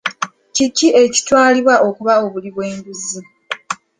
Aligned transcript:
Kiki 0.55 0.87
ekitwalibwa 1.03 1.75
okuba 1.87 2.13
obuli 2.25 2.49
bw'enguzi? 2.55 3.21